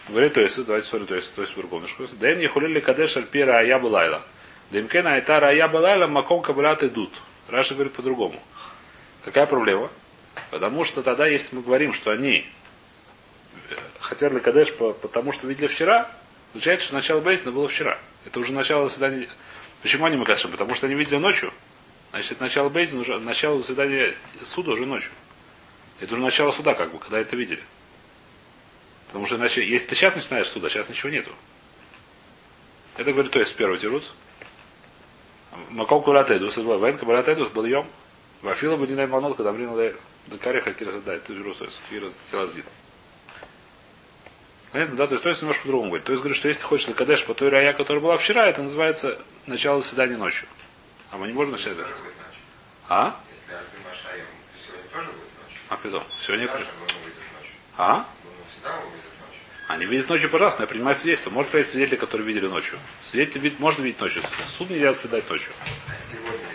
[0.09, 1.83] Говорит, то есть, давайте смотрим, то есть, то есть другом.
[2.19, 4.21] Дэн Ехулили Кадеш Альпира Ая Балайла.
[4.69, 7.11] Дымкена Айтара Ая Балайла Маком Кабалят идут.
[7.47, 8.41] Раша говорит по-другому.
[9.23, 9.89] Какая проблема?
[10.51, 12.45] Потому что тогда, если мы говорим, что они
[13.69, 16.11] э, хотят Кадеш по- потому, что видели вчера,
[16.53, 17.99] получается, что начало Бейсина было вчера.
[18.25, 19.29] Это уже начало заседания.
[19.81, 20.51] Почему они Макашем?
[20.51, 21.53] Потому что они видели ночью.
[22.11, 25.11] Значит, это начало Бейзина, уже начало заседания суда уже ночью.
[25.99, 27.63] Это уже начало суда, как бы, когда это видели.
[29.07, 31.31] Потому что иначе, если ты сейчас начинаешь суда, сейчас ничего нету.
[32.97, 34.13] Это говорит, то есть первый тирут.
[35.69, 37.87] Макол кулатедус, вен кабалатедус был йом.
[38.41, 39.97] Вафила бы динай манот, когда мрин лейр.
[40.27, 42.63] Дакари хакира задай, ты вирус, то есть кира телазин.
[44.71, 45.07] Понятно, да?
[45.07, 46.05] То есть, то есть немножко по-другому говорит.
[46.05, 48.61] То есть, говорит, что если ты хочешь Кадеш по той рая, которая была вчера, это
[48.61, 50.47] называется начало заседания ночью.
[51.11, 51.87] А мы не можем начать это.
[52.89, 53.15] А?
[53.31, 55.61] Если Альпи Машаем, то сегодня тоже будет ночью.
[55.69, 56.03] А потом?
[56.19, 56.49] Сегодня...
[57.77, 57.93] А?
[57.93, 58.05] Луна
[58.51, 59.41] всегда выйдет ночью.
[59.67, 61.31] Они видят ночью, пожалуйста, я принимаю свидетельство.
[61.31, 62.77] Может принять свидетели, которые видели ночью.
[63.01, 64.21] Свидетели вид- можно видеть ночью.
[64.45, 65.51] Суд нельзя заседать ночью.
[65.87, 66.45] А сегодня,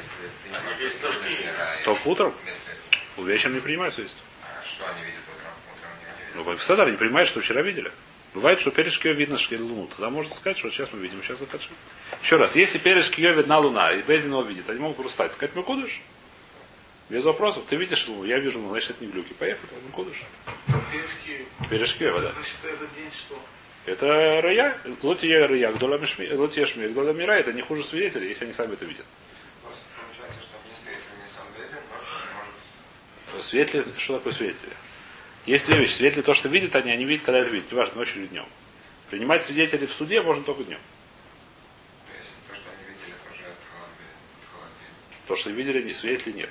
[0.81, 2.35] если рай, Только утром?
[2.47, 4.25] этого, Вечером не принимаю свидетельство.
[4.43, 5.53] а что они видят утром?
[5.77, 6.47] Утром не видят.
[6.47, 7.91] Ну, в Седар не принимает, что вчера видели.
[8.33, 9.89] Бывает, что перед Шкио видно шкель луну.
[9.89, 11.71] Тогда можно сказать, что сейчас мы видим, сейчас захочу.
[12.23, 15.29] Еще раз, если перед Шкио видна луна, и Безин его видит, они могут просто.
[15.31, 16.01] Сказать, мы кудыш?
[17.11, 17.65] Без вопросов.
[17.69, 19.33] Ты видишь луну, я вижу луну, значит, это не глюки.
[19.33, 20.23] Поехали, мы кудыш.
[20.93, 22.33] Пирский, Перед Шкио, да.
[22.33, 23.37] значит, этот день что?
[23.85, 24.79] Это рая.
[25.03, 25.75] Лотия рая,
[26.37, 29.07] лотия шми, гдола мира, это не хуже свидетелей, если они сами это видят.
[29.63, 34.69] Просто получается, что не светил, не сам Безин, ночью не может Светли, что такое светли?
[35.47, 35.95] Есть две вещи.
[35.95, 37.73] Светли то, что видят они, они видят, когда это видят.
[37.73, 38.47] Неважно, ночью или днем.
[39.11, 40.79] Принимать свидетелей в суде можно только днем.
[42.49, 43.59] То что они видели, тоже от
[44.53, 45.27] холодильника.
[45.27, 46.51] То, что видели, не свидетелей нет.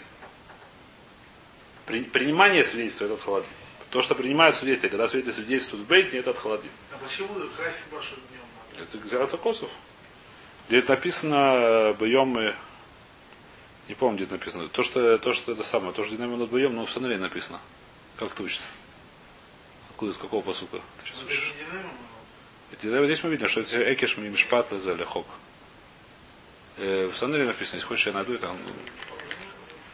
[1.89, 3.56] При- принимание свидетельства это холодильника.
[3.89, 6.69] То, что принимают свидетели, когда свидетели свидетельствуют в Бейзне, это от.
[6.93, 8.84] А почему красить вашу днем?
[8.84, 9.71] Это Гзерата Косов.
[10.67, 12.54] Где это написано боем
[13.88, 14.67] не помню, где это написано.
[14.67, 17.60] То, что, то, что это самое, то, что динамит боем, но в Санаре написано.
[18.17, 18.67] Как это учится?
[19.89, 20.78] Откуда, из какого посука?
[21.02, 21.56] Ты сейчас учишь?
[22.71, 25.25] Эти- Здесь мы видим, что это экиш мишпат за лехок.
[26.78, 28.56] Э, В Санаре написано, если хочешь, я найду это.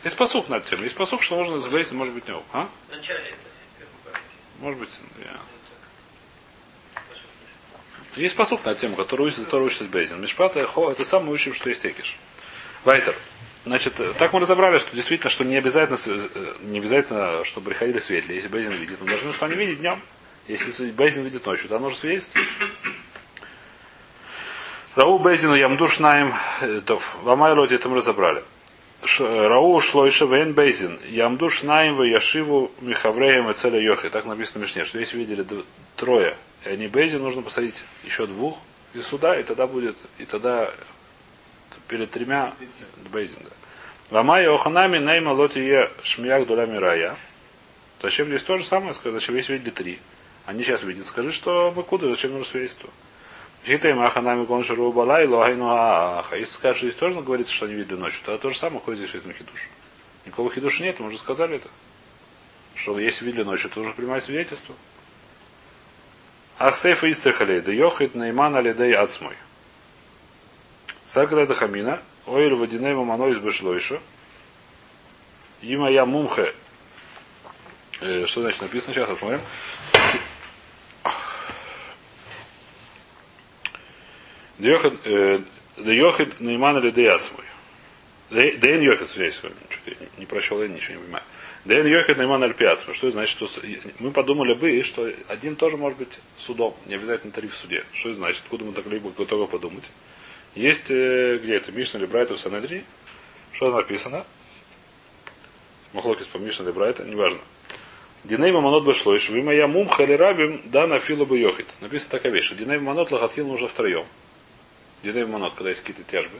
[0.05, 0.83] Ну, Есть посук над тем.
[0.83, 2.43] Есть посук, что можно забыть, может быть, не ок.
[2.53, 2.69] А?
[4.59, 7.01] Может быть, я.
[8.15, 10.21] Есть посук над тем, который учит, который учит Бейзин.
[10.21, 12.17] Мишпат и хо, это самое учим, что есть экиш.
[12.83, 13.15] Вайтер.
[13.65, 17.97] Значит, э, так мы разобрали, что действительно, что не обязательно, э, не обязательно, чтобы приходили
[17.97, 19.01] светлые, если Бейзин видит.
[19.01, 19.99] Мы должны, что они видят днем.
[20.47, 22.47] Если Бейзин видит ночью, то нужно свидетельствовать.
[24.95, 26.31] Рау Бейзину Ямдуш Наим
[26.85, 27.15] Тов.
[27.23, 28.43] В Амайлоте это мы разобрали.
[29.19, 30.99] Э, Рау Шлойша Вен Бейзин.
[31.07, 34.09] Ямдуш Наим в Яшиву Михавреем и Целя Йохи.
[34.09, 35.45] Так написано в Мишне, что если видели
[35.95, 38.57] трое, и они Бейзин, нужно посадить еще двух
[38.93, 40.71] из суда, и тогда будет, и тогда
[41.87, 42.53] перед тремя
[43.11, 43.39] Бейзин.
[43.43, 43.51] Да.
[44.09, 47.15] Вамая Оханами Найма Лотие Шмияк Дулями Рая.
[48.01, 48.93] Зачем здесь то же самое?
[48.93, 49.99] Зачем здесь видели три?
[50.45, 51.05] Они сейчас видят.
[51.05, 52.89] Скажи, что мы куда, зачем нужно свидетельство?
[53.65, 56.35] Считаем Аханами Гоншару Балай, Логайну Аха.
[56.35, 59.11] Если скажешь, здесь тоже говорится, что они видели ночью, тогда то же самое, какой здесь
[59.13, 59.69] видно хидуш.
[60.23, 61.69] Никакого хидуша нет, мы уже сказали это.
[62.75, 64.75] Что если видели ночью, то уже принимать свидетельство.
[66.59, 69.35] Ахсейф Истрахалей, да Йохит Нейман Алидей Ацмой.
[71.03, 73.99] Сакада Дахамина, Ойль Водиней Мамано из Башлойша.
[75.63, 76.53] Има я мумхе.
[78.01, 78.93] Э, Что значит написано?
[78.93, 79.41] Сейчас посмотрим.
[84.57, 87.45] Да Йохид Нейман или Деяцмой.
[88.29, 91.23] Дэн Йохид, связь, что-то не прочел, я ничего не понимаю.
[91.65, 92.95] Дэн Йохид Нейман Альпиацмой.
[92.95, 93.35] Что это значит?
[93.35, 93.61] Что
[93.99, 97.83] мы подумали бы, что один тоже может быть судом, не обязательно три в суде.
[97.93, 98.41] Что это значит?
[98.43, 99.89] Откуда мы так либо готовы подумать?
[100.55, 102.83] Есть, э, где это, Мишна или Брайта в Санедри,
[103.51, 104.25] что там написано?
[105.93, 107.39] Махлокис по Мишна или Брайта, неважно.
[108.23, 111.67] Диней Мамонот Башло, и вы моя мумха или рабим, да на фила бы йохит.
[111.81, 114.05] Написано такая вещь, что Диней Мамонот лохатхил нужно втроем.
[115.03, 116.39] Диней Мамонот, когда есть какие-то тяжбы.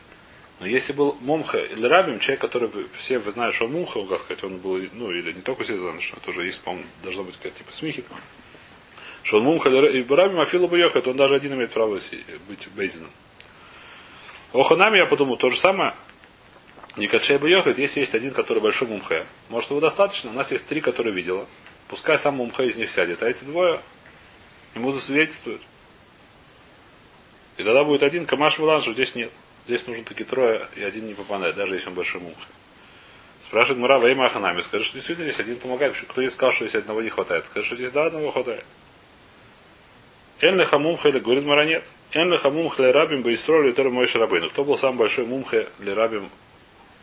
[0.60, 4.22] Но если был мумха или рабим, человек, который все вы знают, что он мумха, как
[4.22, 7.36] сказать, он был, ну, или не только все знают, что тоже есть, по-моему, должна быть
[7.36, 8.04] какая-то типа смехи.
[9.24, 12.00] Что он мумха или рабим, а фила йохит, он даже один имеет право
[12.48, 13.12] быть бейзином.
[14.54, 15.94] Оханами я подумал, то же самое.
[16.96, 19.26] Никачей бы йохает, если есть один, который большой мумхе.
[19.50, 20.30] Может, его достаточно?
[20.30, 21.46] У нас есть три, которые видела.
[21.90, 23.82] Пускай сам мумхе из них сядет, а эти двое
[24.76, 25.62] ему засвидетельствуют.
[27.58, 29.32] И тогда будет один камаш вилан, что здесь нет.
[29.66, 32.48] Здесь нужно такие трое, и один не попадает, даже если он большой мумхе.
[33.42, 34.62] Спрашивает Мура Ваима Аханами.
[34.62, 35.96] Скажет, что действительно есть один помогает.
[35.96, 37.46] Кто здесь сказал, что здесь одного не хватает?
[37.46, 38.66] Скажет, что здесь да, одного хватает.
[40.42, 41.86] Эн лехамумхе, или говорит Мара нет.
[42.12, 44.50] Эн лехамумхе ле рабим бы истроили который мой шарабейну.
[44.50, 46.30] Кто был самый большой мумхе для рабим?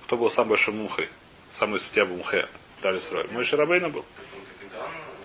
[0.04, 1.08] Кто был самый большой мумхе?
[1.48, 2.48] Самый судья мумхе
[2.80, 3.28] для Исраиля?
[3.32, 4.04] Мой шарабейну был.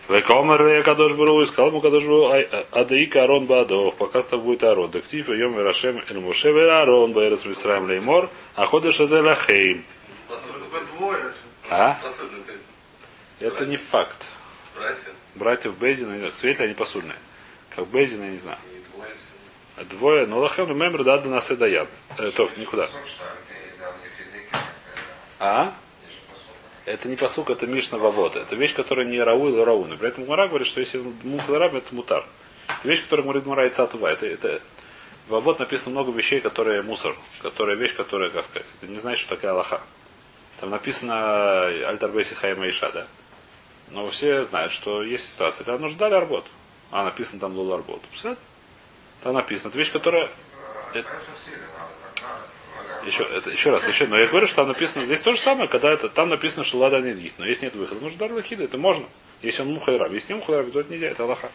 [0.10, 2.32] Векомер я кадош бару, и сказал ему кадош бару,
[2.72, 4.90] адаика арон бадов, пока с тобой будет арон.
[4.90, 9.84] Дактив, йом рашем эль муше арон, байрес мисраем леймор, а ходишь азе лахейм.
[10.30, 11.34] Только двое.
[11.70, 12.00] А?
[13.40, 14.26] Это не факт.
[14.76, 15.10] Братья.
[15.36, 17.18] Братьев Бейзина, светлые, они посудные.
[17.76, 18.58] Как Бейзин, я не знаю.
[19.90, 21.88] Двое А но лахем мемр да до нас и даян.
[22.18, 22.90] Э, то, никуда.
[25.40, 25.74] Посуд,
[26.88, 28.40] Это не посук, это Мишна Вавода.
[28.40, 29.98] Это вещь, которая не Рау или Рауна.
[29.98, 32.26] При этом Мара говорит, что если Мухлараб, это мутар.
[32.80, 34.10] Это вещь, которая говорит Мара и Цатува.
[34.10, 34.62] Это, это
[35.28, 37.14] Вавод написано много вещей, которые мусор.
[37.42, 39.82] Которая вещь, которая, как сказать, это не значит, что такая Аллаха.
[40.62, 43.06] Там написано Альтарбейси Хайма Иша, да?
[43.92, 46.48] Но все знают, что есть ситуация, когда нужно дали работу.
[46.92, 48.08] А написано там Лула работу.
[49.24, 49.72] Там написано.
[49.72, 50.30] Это вещь, которая
[50.92, 52.44] в силе надо, так надо.
[52.88, 55.40] Много еще, это, еще раз, еще, но я говорю, что там написано, здесь то же
[55.40, 58.64] самое, когда это, там написано, что лада не но если нет выхода, нужно дар лахида,
[58.64, 59.06] это можно.
[59.42, 61.50] Если он мухайраб, если не мухайраб, то это нельзя, это Аллаха.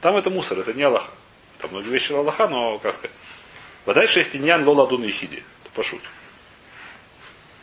[0.00, 1.12] Там это мусор, это не Аллаха.
[1.58, 3.16] Там многие вещи Аллаха, но, как сказать.
[3.84, 5.42] Вода есть иньян лола дун ехиди.
[5.64, 6.00] Это пошут.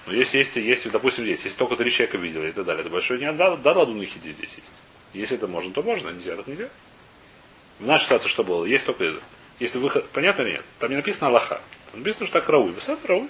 [0.05, 2.89] Но если есть, есть, допустим, здесь, если только три человека видели и так далее, это
[2.89, 4.71] большой иньян, да, да, ладун ехиди здесь есть.
[5.13, 6.69] Если это можно, то можно, нельзя, так нельзя.
[7.79, 8.65] В нашей ситуации что было?
[8.65, 9.21] Есть только это.
[9.59, 10.65] Если выход, понятно или нет?
[10.79, 11.61] Там не написано Аллаха.
[11.93, 12.71] Написано, что так рауй.
[12.71, 13.29] Высота рауй.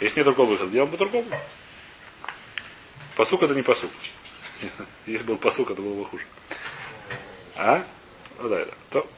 [0.00, 1.28] Если нет другого выхода, делаем по-другому.
[3.16, 3.90] Посук это не посук.
[5.06, 6.24] Если был посук, это было бы хуже.
[7.56, 7.84] А?
[8.38, 8.72] Ну да, да.
[8.90, 9.10] То.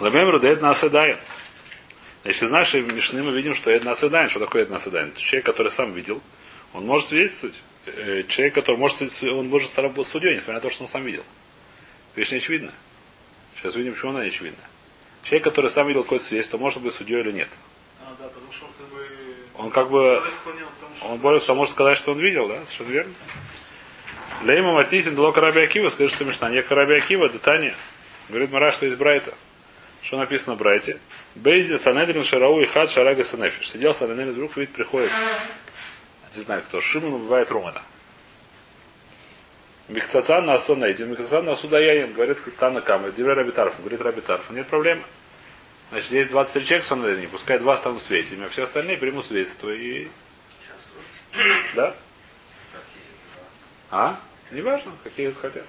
[0.00, 4.28] Ламемру дает на Значит, из нашей Мишны мы видим, что это насыдайн.
[4.30, 5.08] Что такое это насыдайн?
[5.08, 6.22] Это человек, который сам видел.
[6.72, 7.60] Он может свидетельствовать.
[7.86, 11.24] Э, Человек, который может, он может стать судьей, несмотря на то, что он сам видел.
[12.14, 12.72] Вещь не очевидна.
[13.56, 14.62] Сейчас видим, почему она не очевидна.
[15.22, 17.48] Человек, который сам видел какое-то свидетельство, может быть судьей или нет.
[18.00, 19.02] А, да, потому что он как бы...
[19.54, 20.22] Он как бы.
[21.02, 22.64] Он более кто может сказать, что он видел, да?
[22.64, 23.14] Совершенно верно.
[24.44, 26.50] Лейма Матисин дало Караби Акива, скажет, что Мишна.
[26.50, 27.74] Не Караби Акива, да Таня.
[28.28, 29.34] Говорит Мара, что есть Брайта.
[30.02, 30.98] Что написано в Брайте?
[31.36, 33.70] Бейзи Санедрин Шарау и Хад Шарага Санефиш.
[33.70, 35.10] Сидел Санедрин, вдруг видит, приходит.
[36.34, 36.80] Не знаю кто.
[36.80, 37.82] Шимон убивает Румана.
[39.92, 45.02] Михцацан на Асонейдин, Михцацан на Судаяин, говорит Тана Кама, Дивре Рабитарф, говорит Рабитарф, нет проблемы.
[45.90, 49.68] Значит, есть 23 человека в Санедрин, пускай два станут свидетелями, а все остальные примут свидетельство
[49.70, 50.08] и...
[51.76, 51.94] Да?
[53.90, 54.16] А?
[54.50, 55.64] Неважно, какие хотят.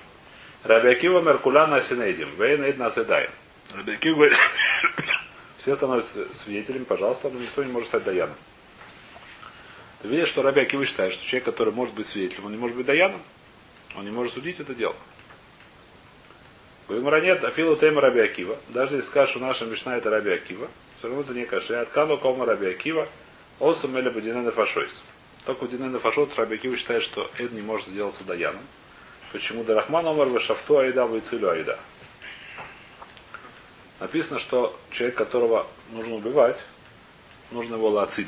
[0.63, 2.29] Рабиакива Меркуляна Синейдим.
[2.38, 3.29] Вейнейд Насыдай.
[3.73, 4.38] Рабиакива говорит,
[5.57, 8.38] все становятся свидетелями, пожалуйста, но никто не может стать Даяном.
[10.01, 12.77] Ты видишь, что Раби Акива считает, что человек, который может быть свидетелем, он не может
[12.77, 13.21] быть Даяном.
[13.95, 14.95] Он не может судить это дело.
[16.88, 18.58] Говорим, нет, Афилу Тейма Раби Акива.
[18.69, 21.73] Даже если скажешь, что наша Мишна это Раби Акива, все равно это не каши.
[21.75, 23.08] Откану Кома Раби Акива,
[23.60, 25.01] Осам Эля Бадинена Фашойс.
[25.45, 28.62] Только Динена Фашот Раби Акива считает, что Эд не может сделаться Даяном.
[29.32, 31.79] Почему Дарахман Омар Вашафту Айда Вайцилю Айда.
[33.99, 36.63] Написано, что человек, которого нужно убивать,
[37.51, 38.27] нужно его лациль.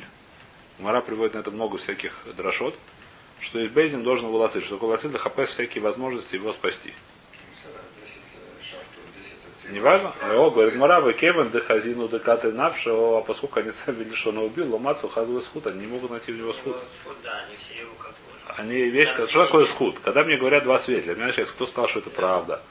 [0.80, 2.76] Мара приводит на это много всяких дрошот,
[3.40, 6.94] что и Бейзин должен его лациль, что лациль, да хапес всякие возможности его спасти.
[8.06, 8.86] 10 шахту,
[9.18, 9.72] 10 отсеков.
[9.72, 10.14] Неважно.
[10.34, 14.30] О, говорит Мара, вы Кевин, да хазину, да каты а поскольку они сами видели, что
[14.30, 16.78] он убил, ломаться, хазу схуд, они не могут найти в него схуд.
[18.58, 20.00] Они вещь, что такое схуд?
[20.00, 22.62] Когда мне говорят два свидетеля, меня начинается, кто сказал, что это правда.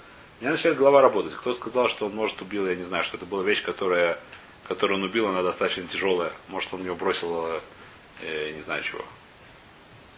[0.40, 1.32] Меня начинает голова работать.
[1.34, 4.18] Кто сказал, что он может убил, я не знаю, что это была вещь, которая,
[4.66, 6.32] которую он убил, она достаточно тяжелая.
[6.48, 7.46] Может, он ее бросил,
[8.22, 9.04] э, не знаю чего.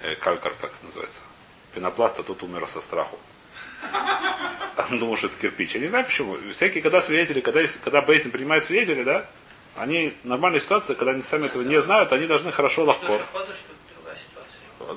[0.00, 1.20] Э, калькар, как это называется.
[1.74, 3.18] Пенопласт, а тут умер со страху.
[4.90, 5.74] Он думал, что это кирпич.
[5.74, 6.36] Я не знаю почему.
[6.52, 9.26] Всякие, когда свидетели, когда, когда Бейсин принимает свидетелей, да,
[9.76, 13.20] они, нормальная ситуация, когда они сами этого не знают, они должны хорошо легко.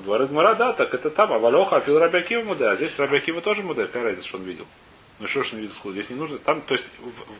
[0.04, 3.62] Говорит Мара, да, так это там, а Валоха, Афил Рабиакива муде, а здесь Рабиакива тоже
[3.62, 4.66] муде, какая разница, что он видел.
[5.18, 5.92] Ну что ж он видел сход?
[5.92, 6.38] Здесь не нужно.
[6.38, 6.86] Там, то есть,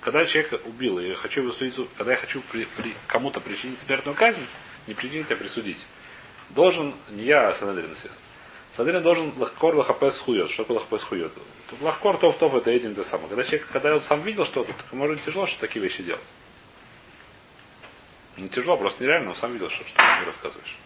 [0.02, 3.78] когда человека убил, и я хочу его судить, когда я хочу при- при- кому-то причинить
[3.80, 4.44] смертную казнь,
[4.86, 5.86] не причинить, а присудить,
[6.50, 8.26] должен, не я, а Санадрин, естественно.
[8.72, 10.50] Санадрин должен лахкор лахапес хует.
[10.50, 11.32] Что такое лахапес хует?
[11.80, 13.28] Лахкор тов тов это этим то самое.
[13.28, 16.26] Когда человек, когда он сам видел что-то, так может быть тяжело, что такие вещи делать.
[18.36, 20.78] Не тяжело, просто нереально, он сам видел, что, что ты мне рассказываешь.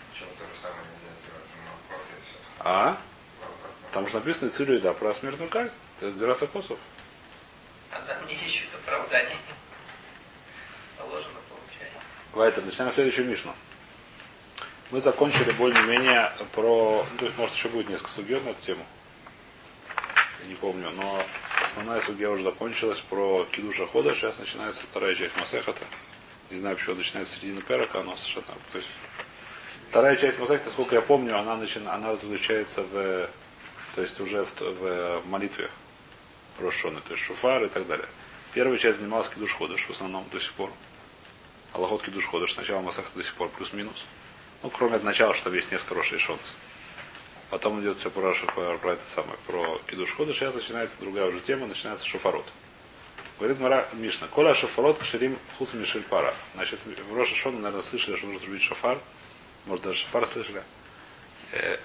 [2.59, 2.97] А?
[3.93, 5.75] Там же написано Цилю да, про смертную казнь.
[6.01, 6.79] Это Дираса Косов.
[7.91, 9.37] А там не ищут оправданий.
[10.99, 12.01] Положено получается.
[12.33, 13.55] Вайтер, начинаем следующую Мишну.
[14.91, 17.05] Мы закончили более-менее про...
[17.19, 18.85] То есть, может, еще будет несколько судьев на эту тему.
[20.43, 21.25] Я не помню, но
[21.63, 24.15] основная судья уже закончилась про Кидуша Хода.
[24.15, 25.85] Сейчас начинается вторая часть Масехата.
[26.51, 28.47] Не знаю, почему начинается середина Перака, но совершенно...
[28.73, 28.89] То есть,
[29.89, 31.95] вторая часть Масехата, насколько я помню, она, начина...
[31.95, 33.29] она заключается в...
[33.95, 35.71] То есть, уже в, в молитве
[36.61, 38.07] Рошоны, то есть Шуфар и так далее.
[38.53, 40.71] Первая часть занималась Кидуш Ходыш в основном до сих пор.
[41.73, 42.53] Аллахот Кидуш Ходыш.
[42.53, 44.05] Сначала Масахат до сих пор плюс-минус.
[44.65, 46.57] Ну, кроме от начала, что есть несколько хороших шонс.
[47.51, 50.37] Потом идет все про, про, про это самое, про Кидуш Ходыш.
[50.37, 52.47] Сейчас начинается другая уже тема, начинается шофарот.
[53.39, 54.27] Говорит Мара Мишна.
[54.27, 56.33] Коля шофарот кшерим хус мишель пара.
[56.55, 58.99] Значит, в Роша Шона, наверное, слышали, что нужно трубить шофар.
[59.67, 60.63] Может, даже шофар слышали.
[61.53, 61.77] Э,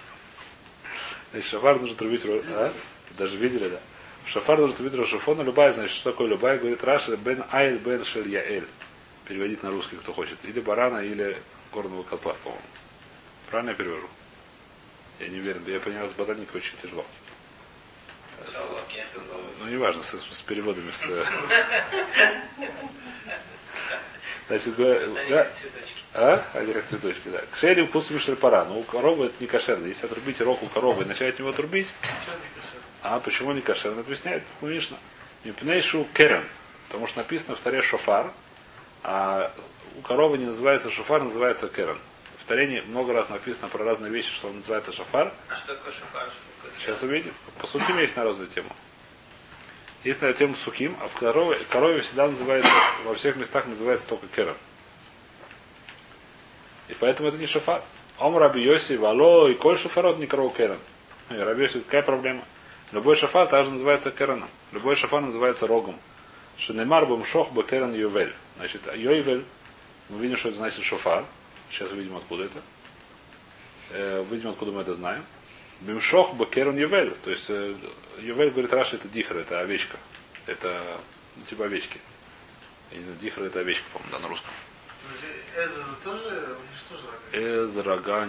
[1.32, 2.72] Значит, шофар нужно трубить, а?
[3.18, 3.80] Даже видели, да?
[4.24, 5.42] Шофар нужно трубить Рошафона.
[5.42, 6.58] Любая, значит, что такое любая?
[6.58, 8.66] Говорит Раша бен айль бен шель яэль.
[9.28, 10.42] Переводить на русский, кто хочет.
[10.44, 11.40] Или барана, или
[11.72, 12.64] горного козла, по-моему.
[13.50, 14.08] Правильно я перевожу?
[15.20, 15.62] Я не уверен.
[15.66, 17.04] Я понял, с ботаникой очень тяжело.
[19.60, 20.90] Ну, неважно, с, с переводами.
[20.90, 21.06] С...
[24.48, 26.02] Значит, говоря- да, Цветочки.
[26.14, 26.42] а?
[26.54, 27.42] Они как цветочки, да.
[27.52, 28.10] Кшерим вкус
[28.40, 28.64] пара.
[28.64, 29.86] Но у коровы это не кошерно.
[29.86, 31.92] Если отрубить рог у коровы и начать от него трубить,
[33.02, 34.00] а почему не кошерно?
[34.00, 34.96] Объясняет Мишна.
[35.44, 36.44] Мипнейшу керен.
[36.88, 38.32] Потому что написано в таре шофар,
[39.02, 39.52] а
[39.96, 41.98] у коровы не называется шофар, называется керен.
[42.38, 45.32] В таре много раз написано про разные вещи, что он называется шофар.
[45.48, 46.30] А что такое шофар?
[46.78, 47.34] Сейчас увидим.
[47.60, 48.70] По сухим есть на разную тему.
[50.04, 52.70] Есть на тему сухим, а в корове, корове всегда называется,
[53.04, 54.54] во всех местах называется только керен.
[56.88, 57.82] И поэтому это не шофар.
[58.18, 60.78] Ом раби Йоси, вало и коль шофарот не коров керен.
[61.28, 62.42] Раби Йоси, какая проблема?
[62.92, 64.48] Любой шофар также называется кереном.
[64.72, 65.96] Любой шофар называется рогом.
[66.58, 68.34] Шенемар бом шох бы керен ювель.
[68.56, 69.44] Значит, йовель,
[70.08, 71.24] мы видим, что это значит шофар.
[71.70, 72.60] Сейчас увидим, откуда это.
[73.90, 75.24] Э, Увидим, откуда мы это знаем.
[75.80, 77.14] Бимшох бакерон ювель.
[77.24, 77.74] То есть э,
[78.20, 79.96] ювель, говорит Раша, это дихр, это овечка.
[80.46, 81.00] Это
[81.36, 82.00] ну, типа овечки.
[82.90, 84.50] Я не знаю, дихр это овечка, по-моему, да, на русском.
[85.54, 86.56] Это тоже,
[86.88, 88.28] тоже рога.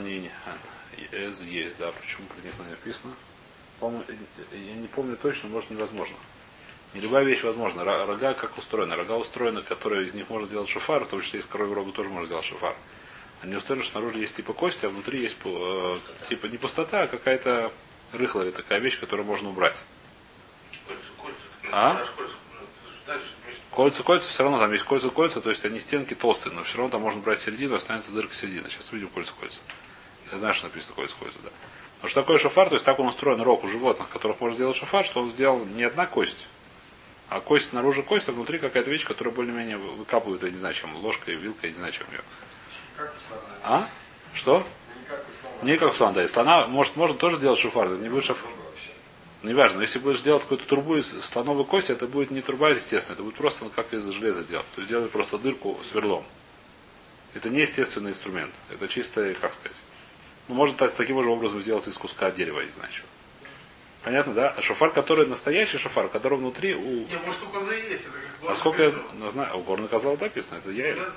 [1.12, 3.14] Эз есть, да, почему про них не написано.
[3.80, 4.04] По-моему,
[4.52, 6.18] я не помню точно, может невозможно.
[6.94, 7.82] Не любая вещь возможна.
[7.82, 8.96] Ро- Рога как устроена?
[8.96, 12.10] Рога устроены, которые из них можно делать шофар, в том числе из коровьего рога тоже
[12.10, 12.76] можно сделать шофар.
[13.42, 17.08] Они устроены, что снаружи есть типа кости, а внутри есть э, типа не пустота, а
[17.08, 17.72] какая-то
[18.12, 19.84] рыхлая такая вещь, которую можно убрать.
[20.88, 21.40] Кольца, кольца.
[21.72, 22.06] А?
[23.08, 23.16] Ну.
[23.72, 26.78] Кольца, кольца, все равно там есть кольца, кольца, то есть они стенки толстые, но все
[26.78, 28.68] равно там можно брать середину, останется дырка середины.
[28.70, 29.62] Сейчас увидим кольца, кольца.
[30.32, 31.50] Я знаю, что написано кольца, кольца, да.
[32.02, 34.76] Но что такое шофар, то есть так он устроен рог у животных, которых можно сделать
[34.76, 36.48] шофар, что он сделал не одна кость,
[37.30, 40.74] а кость снаружи кость, а внутри какая-то вещь, которая более-менее вы- выкапывает, я не знаю,
[40.74, 42.22] чем ложкой, вилкой, я не знаю, чем ее.
[42.98, 43.14] Как.
[43.64, 43.90] А?
[44.34, 44.66] Что?
[45.62, 46.14] Не как у слона.
[46.14, 46.24] Да.
[46.24, 48.36] И слона, может, можно тоже делать шофар, это не будет.
[49.42, 52.70] Ну, неважно, но если будешь делать какую-то трубу из слоновой кости, это будет не труба,
[52.70, 54.66] естественно, это будет просто ну, как из железа сделать.
[54.76, 56.26] То есть делать просто дырку сверлом.
[57.34, 58.54] Это не естественный инструмент.
[58.70, 59.78] Это чисто, как сказать.
[60.48, 63.08] Ну, можно так, таким же образом сделать из куска дерева, я не знаю чего.
[64.04, 64.54] Понятно, да?
[64.56, 66.80] А шофар, который настоящий шофар, который внутри у...
[66.80, 70.16] Не, может у козы есть, это как горный Насколько я знаю, а у горный козла
[70.20, 70.88] написано, это я.
[70.88, 71.12] Это,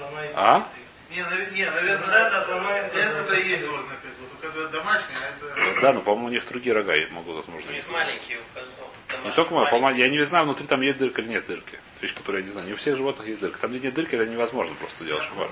[0.00, 0.32] ломают.
[0.34, 0.68] А?
[1.10, 4.26] Не, навер- не, наверное, это и есть горный козел.
[4.40, 5.80] Только это домашний, а это...
[5.80, 9.24] Да, но, по-моему, у них другие рога могут, возможно, Есть маленькие у козлов.
[9.24, 11.78] Не только мой, по-моему, я не знаю, внутри там есть дырка или нет дырки.
[12.00, 12.66] Вещь, которую я не знаю.
[12.66, 13.58] Не у всех животных есть дырка.
[13.60, 15.48] Там где нет дырки, это невозможно просто делать шофар.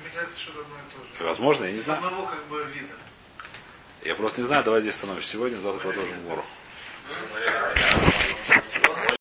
[0.00, 1.28] Мне кажется, что это одно и то же.
[1.28, 1.98] Возможно, я не знаю.
[2.02, 2.94] одного как бы вида.
[4.04, 6.44] Я просто не знаю, давай здесь остановимся сегодня, завтра продолжим гору.